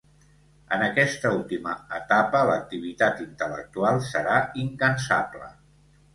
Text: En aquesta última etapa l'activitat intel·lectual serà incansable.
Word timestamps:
En 0.77 0.85
aquesta 0.85 1.33
última 1.39 1.73
etapa 1.97 2.41
l'activitat 2.51 3.21
intel·lectual 3.27 4.03
serà 4.09 4.41
incansable. 4.65 5.55